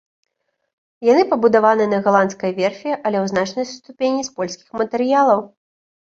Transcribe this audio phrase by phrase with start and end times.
[1.07, 5.39] Яны пабудаваны на галандскай верфі, але ў значнай ступені з польскіх матэрыялаў.